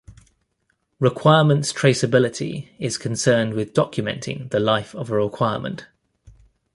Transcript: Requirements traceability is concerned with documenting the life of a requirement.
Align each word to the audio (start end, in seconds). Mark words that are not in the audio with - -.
Requirements 0.99 1.71
traceability 1.71 2.69
is 2.79 2.97
concerned 2.97 3.53
with 3.53 3.75
documenting 3.75 4.49
the 4.49 4.59
life 4.59 4.95
of 4.95 5.11
a 5.11 5.15
requirement. 5.15 5.85